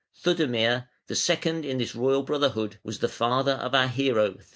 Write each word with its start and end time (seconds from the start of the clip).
Theudemir, 0.19 0.87
the 1.05 1.15
second 1.15 1.63
in 1.63 1.77
this 1.77 1.93
royal 1.93 2.23
brotherhood, 2.23 2.79
was 2.83 2.97
the 2.97 3.07
father 3.07 3.51
of 3.53 3.75
our 3.75 3.87
hero, 3.87 4.29
Theodoric. 4.29 4.47